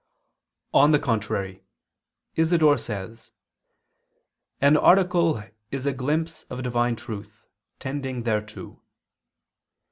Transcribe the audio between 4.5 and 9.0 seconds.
"An article is a glimpse of Divine truth, tending thereto."